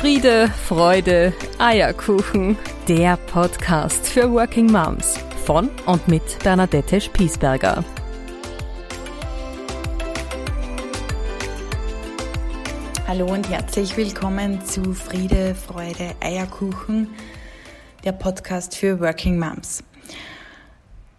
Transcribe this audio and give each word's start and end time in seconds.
Friede, 0.00 0.48
Freude, 0.48 1.34
Eierkuchen. 1.58 2.56
Der 2.88 3.18
Podcast 3.18 4.08
für 4.08 4.32
Working 4.32 4.72
Moms 4.72 5.18
von 5.44 5.68
und 5.84 6.08
mit 6.08 6.22
Bernadette 6.42 7.02
Spiesberger. 7.02 7.84
Hallo 13.06 13.26
und 13.26 13.50
herzlich 13.50 13.94
willkommen 13.98 14.64
zu 14.64 14.94
Friede, 14.94 15.54
Freude, 15.54 16.14
Eierkuchen, 16.20 17.08
der 18.02 18.12
Podcast 18.12 18.74
für 18.74 19.00
Working 19.00 19.38
Moms. 19.38 19.84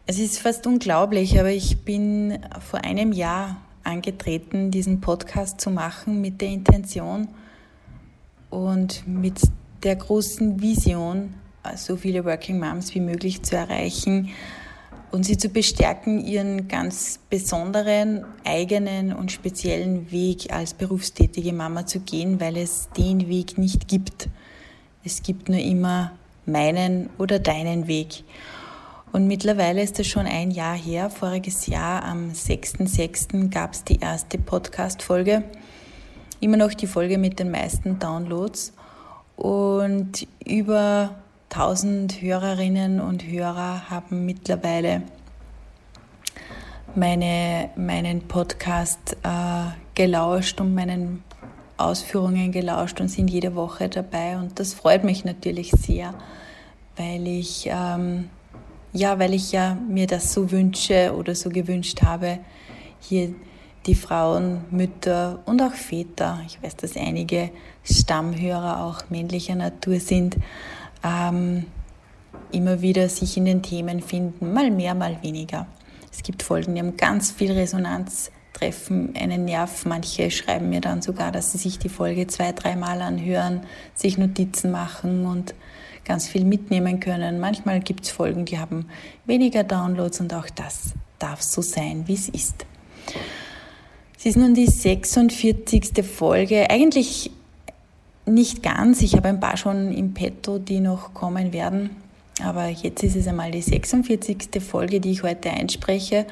Es 0.07 0.17
ist 0.17 0.39
fast 0.39 0.65
unglaublich, 0.65 1.39
aber 1.39 1.51
ich 1.51 1.85
bin 1.85 2.39
vor 2.67 2.83
einem 2.83 3.11
Jahr 3.11 3.57
angetreten, 3.83 4.71
diesen 4.71 5.01
Podcast 5.01 5.61
zu 5.61 5.69
machen 5.69 6.19
mit 6.19 6.41
der 6.41 6.47
Intention, 6.47 7.27
und 8.51 9.07
mit 9.07 9.41
der 9.81 9.95
großen 9.95 10.61
Vision, 10.61 11.33
so 11.75 11.95
viele 11.95 12.23
Working 12.25 12.59
Moms 12.59 12.93
wie 12.93 12.99
möglich 12.99 13.41
zu 13.41 13.55
erreichen 13.55 14.29
und 15.11 15.25
sie 15.25 15.37
zu 15.37 15.49
bestärken, 15.49 16.23
ihren 16.23 16.67
ganz 16.67 17.19
besonderen, 17.29 18.25
eigenen 18.45 19.13
und 19.13 19.31
speziellen 19.31 20.11
Weg 20.11 20.53
als 20.53 20.73
berufstätige 20.73 21.53
Mama 21.53 21.85
zu 21.85 21.99
gehen, 22.01 22.39
weil 22.39 22.57
es 22.57 22.89
den 22.95 23.27
Weg 23.27 23.57
nicht 23.57 23.87
gibt. 23.87 24.29
Es 25.03 25.23
gibt 25.23 25.49
nur 25.49 25.59
immer 25.59 26.11
meinen 26.45 27.09
oder 27.17 27.39
deinen 27.39 27.87
Weg. 27.87 28.23
Und 29.11 29.27
mittlerweile 29.27 29.81
ist 29.81 29.99
das 29.99 30.07
schon 30.07 30.25
ein 30.25 30.51
Jahr 30.51 30.77
her. 30.77 31.09
Voriges 31.09 31.67
Jahr, 31.67 32.03
am 32.03 32.29
6.6. 32.31 33.49
gab 33.49 33.73
es 33.73 33.83
die 33.83 33.99
erste 33.99 34.37
Podcast-Folge 34.37 35.43
immer 36.41 36.57
noch 36.57 36.73
die 36.73 36.87
Folge 36.87 37.17
mit 37.17 37.39
den 37.39 37.51
meisten 37.51 37.99
Downloads 37.99 38.73
und 39.37 40.27
über 40.45 41.15
1000 41.51 42.21
Hörerinnen 42.21 42.99
und 42.99 43.25
Hörer 43.25 43.89
haben 43.89 44.25
mittlerweile 44.25 45.03
meine, 46.95 47.69
meinen 47.75 48.21
Podcast 48.27 49.17
äh, 49.23 49.71
gelauscht 49.95 50.59
und 50.59 50.73
meinen 50.73 51.23
Ausführungen 51.77 52.51
gelauscht 52.51 52.99
und 52.99 53.07
sind 53.07 53.29
jede 53.29 53.55
Woche 53.55 53.87
dabei. 53.87 54.37
Und 54.37 54.59
das 54.59 54.73
freut 54.73 55.03
mich 55.03 55.23
natürlich 55.23 55.71
sehr, 55.71 56.13
weil 56.97 57.27
ich, 57.27 57.69
ähm, 57.71 58.29
ja, 58.93 59.19
weil 59.19 59.33
ich 59.33 59.51
ja 59.51 59.75
mir 59.75 60.07
das 60.07 60.33
so 60.33 60.51
wünsche 60.51 61.13
oder 61.15 61.35
so 61.35 61.49
gewünscht 61.49 62.01
habe, 62.01 62.39
hier 62.99 63.33
die 63.85 63.95
Frauen, 63.95 64.61
Mütter 64.69 65.39
und 65.45 65.61
auch 65.61 65.73
Väter, 65.73 66.39
ich 66.45 66.61
weiß, 66.61 66.75
dass 66.77 66.95
einige 66.95 67.49
Stammhörer 67.83 68.83
auch 68.83 69.09
männlicher 69.09 69.55
Natur 69.55 69.99
sind, 69.99 70.37
ähm, 71.03 71.65
immer 72.51 72.81
wieder 72.81 73.09
sich 73.09 73.37
in 73.37 73.45
den 73.45 73.63
Themen 73.63 74.01
finden, 74.01 74.53
mal 74.53 74.69
mehr, 74.69 74.93
mal 74.93 75.17
weniger. 75.23 75.67
Es 76.11 76.23
gibt 76.23 76.43
Folgen, 76.43 76.75
die 76.75 76.81
haben 76.81 76.97
ganz 76.97 77.31
viel 77.31 77.51
Resonanz, 77.51 78.31
treffen 78.53 79.15
einen 79.15 79.45
Nerv. 79.45 79.85
Manche 79.85 80.29
schreiben 80.29 80.69
mir 80.69 80.81
dann 80.81 81.01
sogar, 81.01 81.31
dass 81.31 81.53
sie 81.53 81.57
sich 81.57 81.79
die 81.79 81.89
Folge 81.89 82.27
zwei, 82.27 82.51
dreimal 82.51 83.01
anhören, 83.01 83.61
sich 83.95 84.17
Notizen 84.17 84.71
machen 84.71 85.25
und 85.25 85.55
ganz 86.03 86.27
viel 86.27 86.43
mitnehmen 86.43 86.99
können. 86.99 87.39
Manchmal 87.39 87.79
gibt 87.79 88.03
es 88.03 88.11
Folgen, 88.11 88.45
die 88.45 88.59
haben 88.59 88.87
weniger 89.25 89.63
Downloads 89.63 90.19
und 90.19 90.33
auch 90.33 90.49
das 90.49 90.93
darf 91.17 91.41
so 91.41 91.61
sein, 91.61 92.07
wie 92.07 92.15
es 92.15 92.29
ist. 92.29 92.65
Es 94.23 94.27
ist 94.27 94.37
nun 94.37 94.53
die 94.53 94.67
46. 94.67 96.05
Folge. 96.05 96.69
Eigentlich 96.69 97.31
nicht 98.27 98.61
ganz. 98.61 99.01
Ich 99.01 99.15
habe 99.15 99.29
ein 99.29 99.39
paar 99.39 99.57
schon 99.57 99.91
im 99.91 100.13
Petto, 100.13 100.59
die 100.59 100.79
noch 100.79 101.15
kommen 101.15 101.53
werden. 101.53 101.89
Aber 102.43 102.67
jetzt 102.67 103.01
ist 103.01 103.15
es 103.15 103.27
einmal 103.27 103.49
die 103.49 103.63
46. 103.63 104.61
Folge, 104.61 104.99
die 104.99 105.09
ich 105.09 105.23
heute 105.23 105.49
einspreche. 105.49 106.27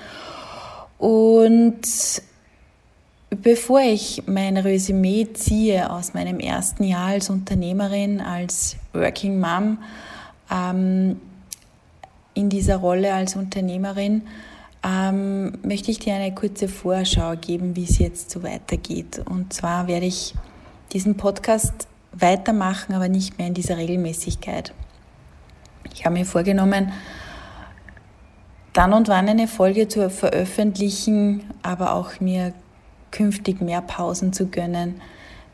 Und 1.00 1.82
bevor 3.32 3.80
ich 3.80 4.22
mein 4.28 4.58
Resümee 4.58 5.30
ziehe 5.34 5.92
aus 5.92 6.14
meinem 6.14 6.40
ersten 6.40 6.84
Jahr 6.84 7.08
als 7.08 7.32
Unternehmerin, 7.32 8.22
als 8.22 8.76
Working 8.94 9.40
Mom, 9.40 9.80
ähm, 10.52 11.20
in 12.36 12.50
dieser 12.50 12.76
Rolle 12.76 13.16
als 13.16 13.36
Unternehmerin, 13.36 14.22
ähm, 14.84 15.58
möchte 15.64 15.92
ich 15.92 16.00
dir 16.00 16.16
eine 16.16 16.34
kurze 16.34 16.68
Vorschau 16.68 17.36
geben, 17.36 17.76
wie 17.76 17.84
es 17.84 18.00
jetzt 18.00 18.32
so 18.32 18.44
weitergeht. 18.44 19.22
Und 19.26 19.54
zwar 19.54 19.88
werde 19.88 20.06
ich 20.06 20.34
diesen 20.94 21.18
Podcast 21.18 21.88
weitermachen, 22.14 22.94
aber 22.94 23.10
nicht 23.10 23.38
mehr 23.38 23.48
in 23.48 23.54
dieser 23.54 23.78
Regelmäßigkeit. 23.78 24.74
Ich 25.94 26.06
habe 26.06 26.16
mir 26.16 26.26
vorgenommen, 26.26 26.92
dann 28.74 28.94
und 28.94 29.08
wann 29.08 29.28
eine 29.28 29.48
Folge 29.48 29.88
zu 29.88 30.10
veröffentlichen, 30.10 31.44
aber 31.62 31.94
auch 31.94 32.20
mir 32.20 32.54
künftig 33.12 33.62
mehr 33.62 33.82
Pausen 33.82 34.34
zu 34.34 34.48
gönnen, 34.48 35.02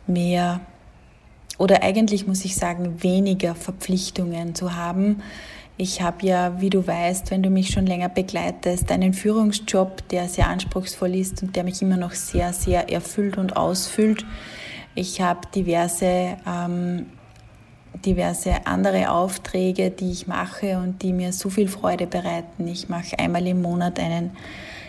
mehr 0.07 0.59
oder 1.57 1.83
eigentlich 1.83 2.27
muss 2.27 2.43
ich 2.43 2.55
sagen, 2.55 3.01
weniger 3.01 3.55
Verpflichtungen 3.55 4.55
zu 4.55 4.75
haben, 4.75 5.23
ich 5.77 6.01
habe 6.01 6.25
ja, 6.25 6.61
wie 6.61 6.69
du 6.69 6.85
weißt, 6.85 7.31
wenn 7.31 7.43
du 7.43 7.49
mich 7.49 7.69
schon 7.69 7.85
länger 7.85 8.07
begleitest, 8.07 8.91
einen 8.91 9.13
Führungsjob, 9.13 10.07
der 10.09 10.29
sehr 10.29 10.47
anspruchsvoll 10.47 11.15
ist 11.15 11.43
und 11.43 11.55
der 11.55 11.65
mich 11.65 11.81
immer 11.81 11.97
noch 11.97 12.13
sehr, 12.13 12.53
sehr 12.53 12.89
erfüllt 12.89 13.37
und 13.37 13.57
ausfüllt. 13.57 14.25
Ich 14.93 15.19
habe 15.19 15.41
diverse, 15.53 16.37
ähm, 16.47 17.07
diverse 18.05 18.65
andere 18.65 19.11
Aufträge, 19.11 19.91
die 19.91 20.11
ich 20.11 20.27
mache 20.27 20.77
und 20.77 21.01
die 21.01 21.11
mir 21.11 21.33
so 21.33 21.49
viel 21.49 21.67
Freude 21.67 22.07
bereiten. 22.07 22.67
Ich 22.67 22.87
mache 22.87 23.19
einmal 23.19 23.45
im 23.45 23.61
Monat 23.61 23.99
einen 23.99 24.31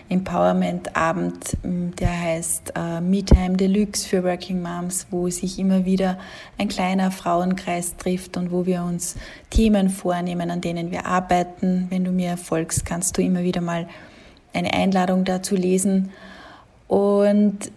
Empowerment-Abend, 0.09 1.57
der 1.63 2.21
heißt 2.21 2.73
äh, 2.77 3.01
Me 3.01 3.25
Time 3.25 3.57
Deluxe 3.57 4.07
für 4.07 4.23
Working 4.23 4.63
Moms, 4.63 5.07
wo 5.11 5.29
sich 5.29 5.59
immer 5.59 5.85
wieder 5.85 6.19
ein 6.59 6.69
kleiner 6.69 7.11
Frauenkreis 7.11 7.97
trifft 7.97 8.37
und 8.37 8.51
wo 8.51 8.67
wir 8.67 8.83
uns 8.83 9.17
Themen 9.51 9.91
vornehmen, 9.91 10.51
an 10.51 10.61
denen 10.61 10.91
wir 10.91 11.07
arbeiten. 11.07 11.87
Wenn 11.91 12.05
du 12.05 12.13
mir 12.13 12.37
folgst, 12.37 12.87
kannst 12.87 13.19
du 13.19 13.23
immer 13.23 13.43
wieder 13.43 13.61
mal 13.61 13.89
eine 14.53 14.73
Einladung 14.73 15.25
dazu 15.25 15.57
lesen. 15.57 16.11
Und 16.89 17.71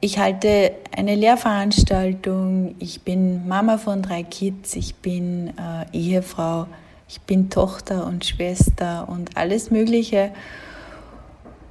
ich 0.00 0.18
halte 0.18 0.72
eine 0.96 1.14
Lehrveranstaltung. 1.14 2.74
Ich 2.78 3.02
bin 3.02 3.46
Mama 3.48 3.78
von 3.78 4.02
drei 4.02 4.22
Kids. 4.22 4.76
Ich 4.76 4.94
bin 4.96 5.52
äh, 5.58 5.96
Ehefrau. 5.96 6.66
Ich 7.08 7.20
bin 7.20 7.50
Tochter 7.50 8.06
und 8.06 8.24
Schwester 8.24 9.08
und 9.08 9.36
alles 9.36 9.70
Mögliche. 9.70 10.32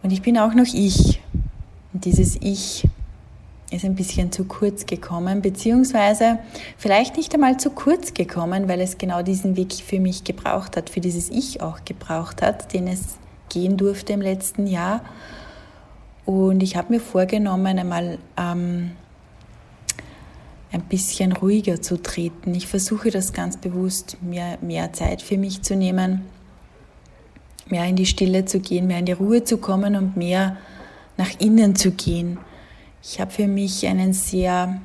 Und 0.06 0.12
ich 0.12 0.22
bin 0.22 0.38
auch 0.38 0.54
noch 0.54 0.72
ich. 0.72 1.20
Und 1.92 2.06
dieses 2.06 2.36
Ich 2.40 2.88
ist 3.72 3.86
ein 3.86 3.96
bisschen 3.96 4.32
zu 4.32 4.44
kurz 4.44 4.86
gekommen, 4.86 5.42
beziehungsweise 5.42 6.38
vielleicht 6.78 7.18
nicht 7.18 7.34
einmal 7.34 7.58
zu 7.58 7.72
kurz 7.72 8.14
gekommen, 8.14 8.68
weil 8.68 8.82
es 8.82 9.00
genau 9.00 9.24
diesen 9.24 9.58
Weg 9.58 9.74
für 9.74 10.00
mich 10.00 10.24
gebraucht 10.24 10.78
hat, 10.78 10.92
für 10.92 11.00
dieses 11.00 11.32
Ich 11.32 11.64
auch 11.64 11.84
gebraucht 11.86 12.44
hat, 12.44 12.72
den 12.72 12.88
es 12.88 13.18
gehen 13.50 13.78
durfte 13.78 14.14
im 14.14 14.22
letzten 14.22 14.68
Jahr. 14.68 15.02
Und 16.24 16.62
ich 16.62 16.76
habe 16.76 16.94
mir 16.94 17.00
vorgenommen, 17.00 17.80
einmal 17.80 18.20
ähm, 18.38 18.92
ein 20.72 20.82
bisschen 20.84 21.32
ruhiger 21.32 21.82
zu 21.82 22.00
treten. 22.00 22.54
Ich 22.54 22.68
versuche 22.68 23.10
das 23.10 23.34
ganz 23.34 23.58
bewusst, 23.58 24.18
mir 24.22 24.60
mehr 24.62 24.94
Zeit 24.94 25.24
für 25.24 25.40
mich 25.40 25.64
zu 25.64 25.76
nehmen 25.76 26.26
mehr 27.70 27.86
in 27.86 27.96
die 27.96 28.06
Stille 28.06 28.46
zu 28.46 28.60
gehen, 28.60 28.88
mehr 28.88 29.00
in 29.00 29.06
die 29.06 29.12
Ruhe 29.12 29.44
zu 29.44 29.58
kommen 29.58 29.96
und 29.96 30.18
mehr 30.18 30.58
nach 31.18 31.32
innen 31.40 31.76
zu 31.76 31.92
gehen. 31.92 32.38
Ich 33.02 33.20
habe 33.20 33.32
für 33.32 33.48
mich 33.48 33.86
einen 33.88 34.14
sehr 34.14 34.82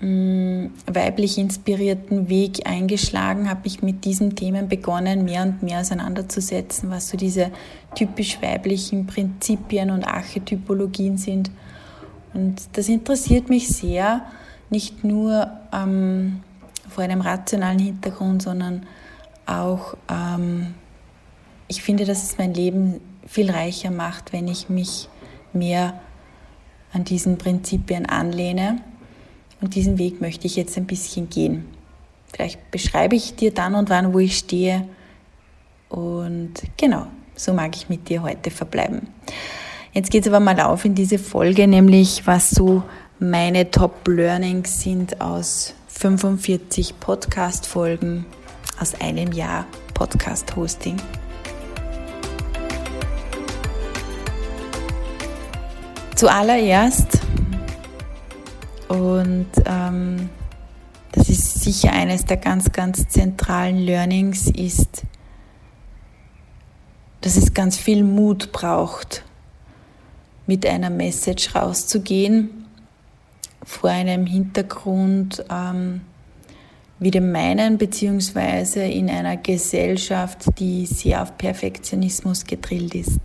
mh, 0.00 0.06
mm, 0.06 0.70
weiblich 0.86 1.38
inspirierten 1.38 2.28
Weg 2.28 2.66
eingeschlagen, 2.66 3.50
habe 3.50 3.62
mich 3.64 3.82
mit 3.82 4.04
diesen 4.04 4.36
Themen 4.36 4.68
begonnen, 4.68 5.24
mehr 5.24 5.42
und 5.42 5.62
mehr 5.62 5.80
auseinanderzusetzen, 5.80 6.90
was 6.90 7.08
so 7.08 7.16
diese 7.16 7.50
typisch 7.94 8.40
weiblichen 8.40 9.06
Prinzipien 9.06 9.90
und 9.90 10.04
Archetypologien 10.04 11.18
sind. 11.18 11.50
Und 12.34 12.62
das 12.74 12.88
interessiert 12.88 13.48
mich 13.48 13.68
sehr, 13.68 14.22
nicht 14.70 15.02
nur 15.02 15.50
ähm, 15.72 16.40
vor 16.88 17.04
einem 17.04 17.20
rationalen 17.20 17.78
Hintergrund, 17.78 18.42
sondern 18.42 18.86
auch 19.46 19.96
ähm, 20.10 20.74
ich 21.68 21.82
finde, 21.82 22.04
dass 22.04 22.22
es 22.22 22.38
mein 22.38 22.54
Leben 22.54 23.00
viel 23.26 23.50
reicher 23.50 23.90
macht, 23.90 24.32
wenn 24.32 24.48
ich 24.48 24.68
mich 24.68 25.08
mehr 25.52 26.00
an 26.92 27.04
diesen 27.04 27.38
Prinzipien 27.38 28.06
anlehne. 28.06 28.80
Und 29.60 29.74
diesen 29.74 29.98
Weg 29.98 30.20
möchte 30.20 30.46
ich 30.46 30.56
jetzt 30.56 30.76
ein 30.76 30.86
bisschen 30.86 31.28
gehen. 31.28 31.64
Vielleicht 32.32 32.70
beschreibe 32.70 33.16
ich 33.16 33.34
dir 33.36 33.52
dann 33.52 33.74
und 33.74 33.90
wann, 33.90 34.14
wo 34.14 34.18
ich 34.18 34.38
stehe. 34.38 34.88
Und 35.88 36.54
genau, 36.76 37.06
so 37.34 37.52
mag 37.52 37.76
ich 37.76 37.88
mit 37.88 38.08
dir 38.08 38.22
heute 38.22 38.50
verbleiben. 38.50 39.08
Jetzt 39.92 40.10
geht 40.10 40.22
es 40.22 40.28
aber 40.28 40.40
mal 40.40 40.60
auf 40.60 40.84
in 40.84 40.94
diese 40.94 41.18
Folge, 41.18 41.66
nämlich 41.66 42.26
was 42.26 42.50
so 42.50 42.82
meine 43.18 43.70
Top 43.70 44.06
Learnings 44.06 44.80
sind 44.82 45.20
aus 45.20 45.74
45 45.88 47.00
Podcast-Folgen 47.00 48.26
aus 48.80 48.94
einem 49.00 49.32
Jahr 49.32 49.66
Podcast-Hosting. 49.94 50.96
Zuallererst, 56.18 57.20
und 58.88 59.46
ähm, 59.66 60.28
das 61.12 61.28
ist 61.28 61.60
sicher 61.60 61.92
eines 61.92 62.24
der 62.24 62.38
ganz, 62.38 62.72
ganz 62.72 63.06
zentralen 63.06 63.78
Learnings, 63.78 64.50
ist, 64.50 65.04
dass 67.20 67.36
es 67.36 67.54
ganz 67.54 67.76
viel 67.76 68.02
Mut 68.02 68.50
braucht, 68.50 69.22
mit 70.48 70.66
einer 70.66 70.90
Message 70.90 71.54
rauszugehen, 71.54 72.66
vor 73.62 73.90
einem 73.90 74.26
Hintergrund 74.26 75.44
ähm, 75.48 76.00
wie 76.98 77.12
dem 77.12 77.30
meinen, 77.30 77.78
beziehungsweise 77.78 78.82
in 78.82 79.08
einer 79.08 79.36
Gesellschaft, 79.36 80.46
die 80.58 80.84
sehr 80.84 81.22
auf 81.22 81.38
Perfektionismus 81.38 82.44
gedrillt 82.44 82.96
ist. 82.96 83.20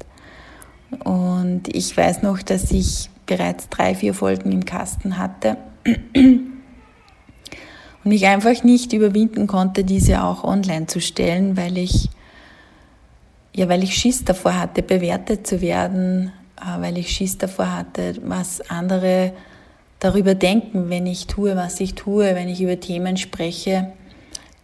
Und 0.95 1.74
ich 1.74 1.95
weiß 1.95 2.22
noch, 2.24 2.42
dass 2.42 2.72
ich 2.72 3.10
bereits 3.25 3.69
drei, 3.69 3.95
vier 3.95 4.13
Folgen 4.13 4.51
im 4.51 4.66
Kasten 4.66 5.18
hatte. 5.18 5.57
Und 6.16 6.54
mich 8.04 8.25
einfach 8.25 8.63
nicht 8.63 8.94
überwinden 8.94 9.48
konnte, 9.48 9.84
diese 9.84 10.24
auch 10.24 10.44
online 10.44 10.88
zu 10.88 11.00
stellen, 11.00 11.56
weil 11.56 11.78
ich 11.78 12.10
ja, 13.56 13.69
weil 13.69 13.84
ich 13.84 13.95
Schiss 13.95 14.24
davor 14.24 14.60
hatte, 14.60 14.81
bewertet 14.81 15.45
zu 15.45 15.62
werden, 15.62 16.31
äh, 16.60 16.81
weil 16.81 16.98
ich 16.98 17.10
Schiss 17.12 17.38
davor 17.38 17.72
hatte, 17.72 18.16
was 18.24 18.62
andere 18.69 19.34
darüber 20.00 20.36
denken, 20.36 20.90
wenn 20.90 21.06
ich 21.06 21.28
tue, 21.28 21.56
was 21.56 21.80
ich 21.80 21.94
tue, 21.94 22.36
wenn 22.36 22.50
ich 22.50 22.62
über 22.62 22.80
Themen 22.80 23.16
spreche, 23.16 23.94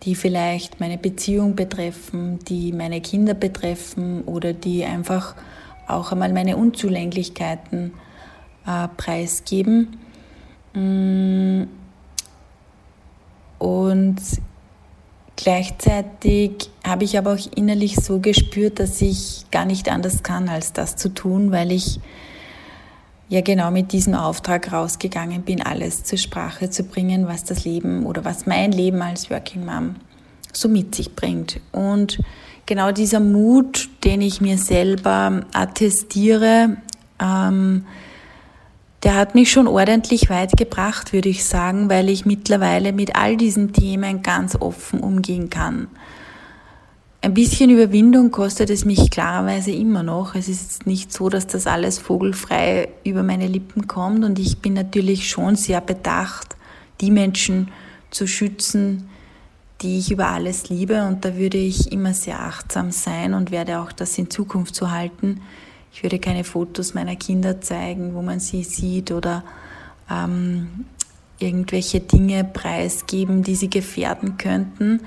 die 0.03 0.15
vielleicht 0.15 0.79
meine 0.79 0.97
Beziehung 0.97 1.55
betreffen, 1.55 2.39
die 2.47 2.73
meine 2.73 2.99
Kinder 2.99 3.33
betreffen 3.33 4.23
oder 4.23 4.53
die 4.53 4.83
einfach 4.83 5.35
auch 5.89 6.11
einmal 6.11 6.33
meine 6.33 6.57
Unzulänglichkeiten 6.57 7.93
äh, 8.65 8.87
preisgeben. 8.95 9.97
Mm. 10.73 11.63
Und 13.57 14.21
Gleichzeitig 15.41 16.69
habe 16.85 17.05
ich 17.05 17.17
aber 17.17 17.33
auch 17.33 17.55
innerlich 17.55 17.95
so 17.95 18.19
gespürt, 18.19 18.77
dass 18.81 19.01
ich 19.01 19.45
gar 19.51 19.63
nicht 19.63 19.87
anders 19.87 20.21
kann, 20.21 20.49
als 20.49 20.73
das 20.73 20.97
zu 20.97 21.13
tun, 21.13 21.53
weil 21.53 21.71
ich 21.71 22.01
ja 23.29 23.39
genau 23.39 23.71
mit 23.71 23.93
diesem 23.93 24.15
Auftrag 24.15 24.73
rausgegangen 24.73 25.43
bin, 25.43 25.61
alles 25.61 26.03
zur 26.03 26.17
Sprache 26.17 26.69
zu 26.69 26.83
bringen, 26.83 27.25
was 27.25 27.45
das 27.45 27.63
Leben 27.63 28.05
oder 28.05 28.25
was 28.25 28.47
mein 28.47 28.73
Leben 28.73 29.01
als 29.01 29.29
Working 29.29 29.65
Mom 29.65 29.95
so 30.51 30.67
mit 30.67 30.93
sich 30.93 31.15
bringt. 31.15 31.61
Und 31.71 32.19
genau 32.69 32.91
dieser 32.91 33.19
Mut, 33.19 33.89
den 34.03 34.21
ich 34.21 34.41
mir 34.41 34.59
selber 34.59 35.41
attestiere, 35.53 36.77
ähm, 37.19 37.83
der 39.01 39.15
hat 39.15 39.33
mich 39.33 39.51
schon 39.51 39.67
ordentlich 39.67 40.29
weit 40.29 40.55
gebracht, 40.55 41.11
würde 41.11 41.29
ich 41.29 41.45
sagen, 41.45 41.89
weil 41.89 42.09
ich 42.09 42.27
mittlerweile 42.27 42.93
mit 42.93 43.15
all 43.15 43.37
diesen 43.37 43.73
Themen 43.73 44.21
ganz 44.21 44.55
offen 44.55 44.99
umgehen 44.99 45.49
kann. 45.49 45.87
Ein 47.21 47.33
bisschen 47.33 47.71
Überwindung 47.71 48.29
kostet 48.29 48.69
es 48.69 48.85
mich 48.85 49.09
klarerweise 49.09 49.71
immer 49.71 50.03
noch. 50.03 50.35
Es 50.35 50.47
ist 50.47 50.85
nicht 50.85 51.11
so, 51.11 51.27
dass 51.27 51.47
das 51.47 51.65
alles 51.65 51.97
vogelfrei 51.97 52.89
über 53.03 53.23
meine 53.23 53.47
Lippen 53.47 53.87
kommt 53.87 54.23
und 54.23 54.37
ich 54.37 54.59
bin 54.59 54.73
natürlich 54.73 55.27
schon 55.27 55.55
sehr 55.55 55.81
bedacht, 55.81 56.55
die 57.01 57.09
Menschen 57.09 57.69
zu 58.11 58.27
schützen, 58.27 59.09
die 59.81 59.99
ich 59.99 60.11
über 60.11 60.27
alles 60.27 60.69
liebe 60.69 61.03
und 61.05 61.23
da 61.25 61.35
würde 61.35 61.57
ich 61.57 61.91
immer 61.91 62.13
sehr 62.13 62.39
achtsam 62.41 62.91
sein 62.91 63.33
und 63.33 63.51
werde 63.51 63.79
auch 63.79 63.91
das 63.91 64.17
in 64.17 64.29
Zukunft 64.29 64.75
so 64.75 64.91
halten 64.91 65.41
ich 65.91 66.03
würde 66.03 66.19
keine 66.19 66.43
Fotos 66.43 66.93
meiner 66.93 67.15
Kinder 67.15 67.61
zeigen, 67.61 68.13
wo 68.13 68.21
man 68.21 68.39
sie 68.39 68.63
sieht 68.63 69.11
oder 69.11 69.43
ähm, 70.09 70.85
irgendwelche 71.39 71.99
Dinge 71.99 72.43
preisgeben, 72.43 73.43
die 73.43 73.55
sie 73.55 73.69
gefährden 73.69 74.37
könnten. 74.37 75.01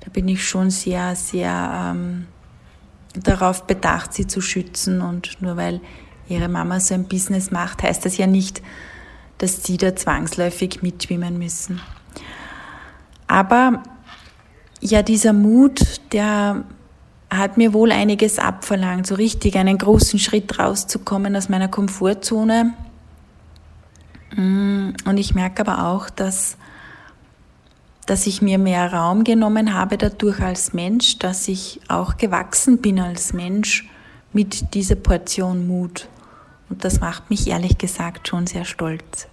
Da 0.00 0.10
bin 0.10 0.28
ich 0.28 0.46
schon 0.46 0.70
sehr, 0.70 1.16
sehr 1.16 1.92
ähm, 1.94 2.26
darauf 3.14 3.66
bedacht, 3.66 4.12
sie 4.12 4.26
zu 4.26 4.40
schützen. 4.40 5.00
Und 5.00 5.40
nur 5.40 5.56
weil 5.56 5.80
ihre 6.28 6.48
Mama 6.48 6.78
so 6.80 6.94
ein 6.94 7.08
Business 7.08 7.50
macht, 7.50 7.82
heißt 7.82 8.04
das 8.04 8.18
ja 8.18 8.26
nicht, 8.26 8.62
dass 9.38 9.64
sie 9.64 9.76
da 9.76 9.96
zwangsläufig 9.96 10.82
mitschwimmen 10.82 11.38
müssen. 11.38 11.80
Aber 13.28 13.82
ja, 14.80 15.02
dieser 15.02 15.32
Mut, 15.32 15.80
der 16.12 16.64
hat 17.30 17.56
mir 17.56 17.72
wohl 17.72 17.92
einiges 17.92 18.38
abverlangt, 18.38 19.06
so 19.06 19.14
richtig 19.14 19.56
einen 19.56 19.76
großen 19.76 20.18
Schritt 20.18 20.58
rauszukommen 20.58 21.36
aus 21.36 21.48
meiner 21.48 21.68
Komfortzone. 21.68 22.72
Mm, 24.34 24.90
und 25.04 25.18
ich 25.18 25.34
merke 25.34 25.66
aber 25.66 25.86
auch, 25.86 26.08
dass, 26.10 26.56
dass 28.06 28.26
ich 28.26 28.40
mir 28.40 28.58
mehr 28.58 28.92
Raum 28.92 29.24
genommen 29.24 29.74
habe 29.74 29.98
dadurch 29.98 30.40
als 30.40 30.72
Mensch, 30.72 31.18
dass 31.18 31.48
ich 31.48 31.80
auch 31.88 32.16
gewachsen 32.16 32.78
bin 32.78 32.98
als 32.98 33.32
Mensch 33.32 33.88
mit 34.32 34.74
dieser 34.74 34.96
Portion 34.96 35.66
Mut. 35.66 36.08
Und 36.70 36.84
das 36.84 37.00
macht 37.00 37.30
mich 37.30 37.48
ehrlich 37.48 37.78
gesagt 37.78 38.28
schon 38.28 38.46
sehr 38.46 38.64
stolz. 38.64 39.26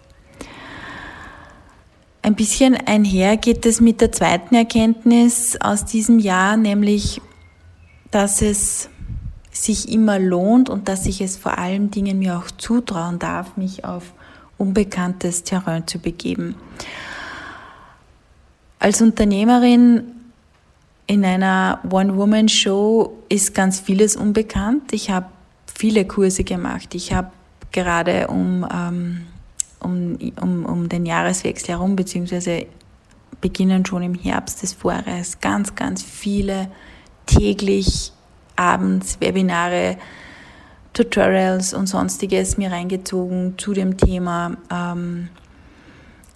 Ein 2.25 2.33
bisschen 2.33 2.75
einher 2.75 3.37
geht 3.37 3.67
es 3.67 3.81
mit 3.81 4.01
der 4.01 4.11
zweiten 4.11 4.55
Erkenntnis 4.55 5.61
aus 5.61 5.85
diesem 5.85 6.17
Jahr, 6.17 6.57
nämlich 6.57 7.21
dass 8.09 8.41
es 8.41 8.89
sich 9.51 9.91
immer 9.91 10.17
lohnt 10.17 10.67
und 10.67 10.87
dass 10.87 11.05
ich 11.05 11.21
es 11.21 11.37
vor 11.37 11.59
allen 11.59 11.91
Dingen 11.91 12.17
mir 12.17 12.39
auch 12.39 12.49
zutrauen 12.49 13.19
darf, 13.19 13.57
mich 13.57 13.85
auf 13.85 14.11
unbekanntes 14.57 15.43
Terrain 15.43 15.85
zu 15.85 15.99
begeben. 15.99 16.55
Als 18.79 19.03
Unternehmerin 19.03 20.05
in 21.05 21.23
einer 21.23 21.79
One-Woman-Show 21.87 23.19
ist 23.29 23.53
ganz 23.53 23.79
vieles 23.79 24.15
unbekannt. 24.15 24.93
Ich 24.93 25.11
habe 25.11 25.27
viele 25.71 26.05
Kurse 26.05 26.43
gemacht. 26.43 26.95
Ich 26.95 27.13
habe 27.13 27.29
gerade 27.71 28.29
um, 28.29 28.67
ähm, 28.73 29.27
um, 29.85 30.17
um, 30.41 30.65
um 30.65 30.89
den 30.89 31.05
Jahreswechsel 31.05 31.69
herum, 31.69 31.95
beziehungsweise 31.95 32.65
beginnen 33.41 33.85
schon 33.85 34.03
im 34.03 34.15
Herbst 34.15 34.63
des 34.63 34.73
Vorjahres, 34.73 35.39
ganz, 35.39 35.75
ganz 35.75 36.03
viele 36.03 36.69
täglich 37.25 38.11
abends 38.55 39.19
Webinare, 39.19 39.97
Tutorials 40.93 41.73
und 41.73 41.87
sonstiges 41.87 42.57
mir 42.57 42.71
reingezogen 42.71 43.57
zu 43.57 43.73
dem 43.73 43.97
Thema 43.97 44.55
ähm, 44.71 45.27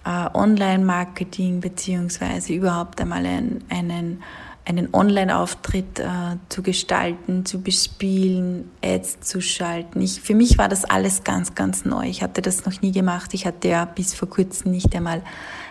äh, 0.04 0.28
Online-Marketing 0.34 1.60
beziehungsweise 1.60 2.52
überhaupt 2.52 3.00
einmal 3.00 3.24
einen, 3.24 3.64
einen, 3.70 4.22
einen 4.70 4.94
Online-Auftritt 4.94 5.98
äh, 5.98 6.36
zu 6.48 6.62
gestalten, 6.62 7.44
zu 7.44 7.60
bespielen, 7.60 8.70
Ads 8.82 9.20
zu 9.20 9.40
schalten. 9.40 10.00
Ich, 10.00 10.20
für 10.20 10.34
mich 10.34 10.58
war 10.58 10.68
das 10.68 10.84
alles 10.84 11.24
ganz, 11.24 11.54
ganz 11.54 11.84
neu. 11.84 12.06
Ich 12.06 12.22
hatte 12.22 12.40
das 12.40 12.64
noch 12.64 12.80
nie 12.80 12.92
gemacht. 12.92 13.34
Ich 13.34 13.46
hatte 13.46 13.68
ja 13.68 13.84
bis 13.84 14.14
vor 14.14 14.30
kurzem 14.30 14.70
nicht 14.70 14.94
einmal 14.94 15.22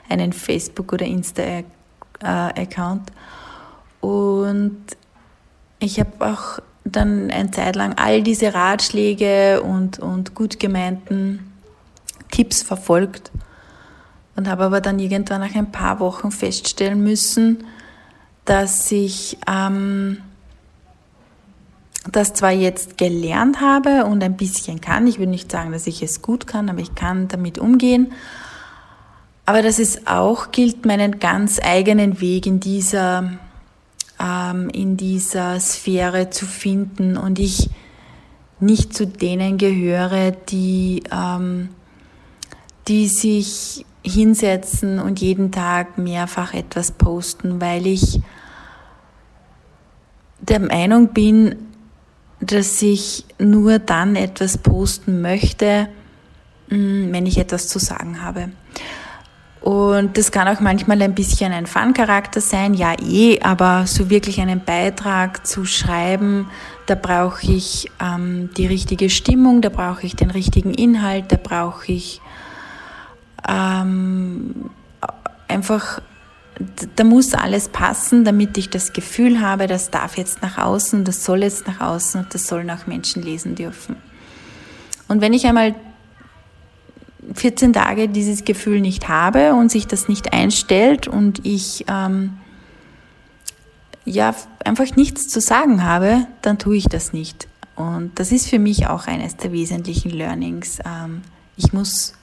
einen 0.10 0.34
Facebook- 0.34 0.92
oder 0.92 1.06
Insta-Account. 1.06 3.12
Und 4.02 4.78
ich 5.80 6.00
habe 6.00 6.26
auch 6.26 6.60
dann 6.84 7.32
eine 7.32 7.52
Zeit 7.52 7.78
lang 7.78 7.94
all 7.98 8.22
diese 8.22 8.54
Ratschläge 8.54 9.62
und, 9.62 10.00
und 10.00 10.36
gut 10.36 10.60
gemeinten 10.60 11.54
Tipps 12.32 12.64
verfolgt 12.64 13.32
und 14.36 14.50
habe 14.50 14.66
aber 14.66 14.82
dann 14.82 15.00
irgendwann 15.00 15.42
nach 15.42 15.56
ein 15.56 15.72
paar 15.72 16.00
Wochen 16.00 16.32
feststellen 16.32 17.02
müssen, 17.02 17.64
dass 18.50 18.92
ich 18.92 19.38
ähm, 19.48 20.18
das 22.12 22.34
zwar 22.34 22.50
jetzt 22.50 22.98
gelernt 22.98 23.62
habe 23.62 24.06
und 24.06 24.24
ein 24.24 24.38
bisschen 24.38 24.82
kann, 24.82 25.06
ich 25.06 25.20
würde 25.20 25.30
nicht 25.30 25.52
sagen, 25.52 25.72
dass 25.72 25.86
ich 25.86 26.02
es 26.02 26.24
gut 26.24 26.48
kann, 26.48 26.68
aber 26.68 26.80
ich 26.80 26.96
kann 26.96 27.28
damit 27.28 27.60
umgehen, 27.60 28.12
aber 29.46 29.62
dass 29.62 29.78
es 29.78 30.08
auch 30.08 30.52
gilt, 30.52 30.84
meinen 30.88 31.20
ganz 31.20 31.60
eigenen 31.62 32.22
Weg 32.22 32.48
in 32.48 32.60
dieser 32.60 33.34
ähm, 34.20 34.70
in 34.70 34.98
dieser 34.98 35.60
Sphäre 35.60 36.32
zu 36.32 36.48
finden 36.48 37.18
und 37.18 37.38
ich 37.38 37.70
nicht 38.60 38.96
zu 38.96 39.06
denen 39.06 39.60
gehöre, 39.60 40.32
die, 40.32 41.04
ähm, 41.12 41.70
die 42.88 43.08
sich 43.08 43.86
hinsetzen 44.04 45.00
und 45.00 45.22
jeden 45.22 45.52
Tag 45.52 46.00
mehrfach 46.00 46.56
etwas 46.56 46.92
posten, 46.92 47.62
weil 47.62 47.86
ich 47.86 48.20
der 50.50 50.60
Meinung 50.60 51.10
bin, 51.10 51.56
dass 52.40 52.82
ich 52.82 53.26
nur 53.38 53.80
dann 53.80 54.16
etwas 54.16 54.58
posten 54.58 55.22
möchte, 55.22 55.88
mm, 56.70 57.12
wenn 57.12 57.26
ich 57.26 57.38
etwas 57.38 57.68
zu 57.68 57.80
sagen 57.80 58.24
habe. 58.24 58.50
Und 59.62 60.18
das 60.18 60.32
kann 60.32 60.48
auch 60.48 60.62
manchmal 60.62 61.02
ein 61.02 61.14
bisschen 61.14 61.52
ein 61.52 61.68
Fun-Charakter 61.68 62.40
sein, 62.40 62.74
ja 62.74 62.94
eh, 63.02 63.42
aber 63.42 63.86
so 63.88 64.10
wirklich 64.10 64.40
einen 64.40 64.64
Beitrag 64.64 65.46
zu 65.46 65.66
schreiben, 65.66 66.48
da 66.86 66.96
brauche 66.96 67.52
ich 67.52 67.92
ähm, 68.02 68.50
die 68.56 68.68
richtige 68.68 69.10
Stimmung, 69.10 69.62
da 69.62 69.70
brauche 69.70 70.06
ich 70.06 70.16
den 70.16 70.32
richtigen 70.32 70.74
Inhalt, 70.74 71.26
da 71.32 71.36
brauche 71.36 71.92
ich 71.92 72.22
ähm, 73.48 74.70
einfach, 75.50 76.02
da 76.96 77.04
muss 77.04 77.34
alles 77.34 77.70
passen, 77.70 78.26
damit 78.26 78.58
ich 78.58 78.70
das 78.70 78.92
Gefühl 78.92 79.40
habe, 79.40 79.68
das 79.68 79.92
darf 79.92 80.18
jetzt 80.18 80.42
nach 80.42 80.58
außen, 80.58 81.06
das 81.06 81.24
soll 81.24 81.44
jetzt 81.44 81.68
nach 81.68 81.80
außen 81.80 82.22
und 82.22 82.34
das 82.34 82.48
sollen 82.48 82.70
auch 82.70 82.86
Menschen 82.86 83.24
lesen 83.24 83.56
dürfen. 83.56 83.96
Und 85.08 85.22
wenn 85.22 85.34
ich 85.34 85.46
einmal 85.48 85.76
14 87.34 87.74
Tage 87.74 88.10
dieses 88.10 88.44
Gefühl 88.44 88.82
nicht 88.82 89.08
habe 89.08 89.54
und 89.54 89.72
sich 89.72 89.88
das 89.88 90.08
nicht 90.08 90.34
einstellt 90.34 91.08
und 91.08 91.46
ich 91.46 91.86
ähm, 91.88 92.38
ja 94.06 94.36
einfach 94.66 94.96
nichts 94.96 95.28
zu 95.28 95.40
sagen 95.40 95.84
habe, 95.84 96.28
dann 96.42 96.58
tue 96.58 96.78
ich 96.78 96.86
das 96.86 97.14
nicht. 97.14 97.48
Und 97.76 98.20
das 98.20 98.32
ist 98.32 98.50
für 98.50 98.60
mich 98.60 98.88
auch 98.88 99.08
eines 99.08 99.38
der 99.38 99.54
wesentlichen 99.54 100.12
Learnings. 100.12 100.80
Ähm, 100.86 101.22
ich 101.56 101.72
muss 101.72 102.14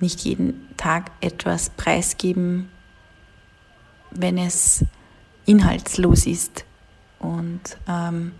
nicht 0.00 0.20
jeden 0.20 0.68
Tag 0.76 1.10
etwas 1.20 1.70
preisgeben, 1.70 2.68
wenn 4.14 4.38
es 4.38 4.84
inhaltslos 5.46 6.26
ist. 6.26 6.64
Und 7.18 7.60
ähm, 7.88 8.32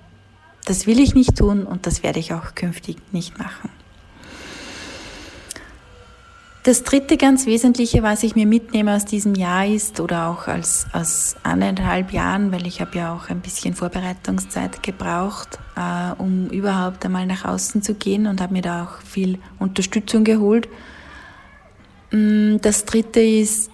das 0.65 0.87
will 0.87 1.01
ich 1.01 1.15
nicht 1.15 1.37
tun 1.37 1.65
und 1.65 1.87
das 1.87 2.03
werde 2.03 2.19
ich 2.19 2.33
auch 2.33 2.55
künftig 2.55 2.97
nicht 3.13 3.39
machen. 3.39 3.71
Das 6.65 6.83
dritte 6.83 7.19
ganz 7.19 7.45
Wesentliche, 7.45 8.03
was 8.03 8.23
ich 8.23 8.37
mir 8.37 8.47
mitnehme 8.47 8.97
aus 8.97 9.05
diesem 9.05 9.35
Jahr 9.35 9.67
ist, 9.67 10.01
oder 10.01 10.29
auch 10.29 10.49
als, 10.49 10.87
aus 10.95 11.37
anderthalb 11.43 12.11
Jahren, 12.11 12.53
weil 12.53 12.67
ich 12.67 12.81
habe 12.81 12.97
ja 12.97 13.15
auch 13.15 13.29
ein 13.29 13.41
bisschen 13.41 13.75
Vorbereitungszeit 13.75 14.83
gebraucht, 14.83 15.59
äh, 15.77 16.13
um 16.17 16.49
überhaupt 16.49 17.05
einmal 17.05 17.27
nach 17.27 17.45
außen 17.45 17.83
zu 17.83 17.93
gehen 17.93 18.27
und 18.27 18.41
habe 18.41 18.55
mir 18.55 18.63
da 18.63 18.85
auch 18.85 19.03
viel 19.03 19.39
Unterstützung 19.59 20.25
geholt. 20.25 20.71
Mm, 22.13 22.57
das 22.63 22.87
dritte 22.87 23.21
ist, 23.21 23.71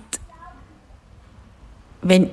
wenn 2.02 2.30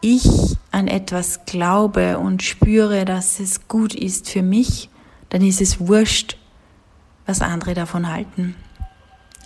ich 0.00 0.56
an 0.70 0.88
etwas 0.88 1.44
glaube 1.44 2.18
und 2.18 2.42
spüre, 2.42 3.04
dass 3.04 3.40
es 3.40 3.68
gut 3.68 3.94
ist 3.94 4.30
für 4.30 4.42
mich, 4.42 4.88
dann 5.28 5.42
ist 5.42 5.60
es 5.60 5.80
wurscht, 5.80 6.36
was 7.26 7.42
andere 7.42 7.74
davon 7.74 8.10
halten. 8.10 8.54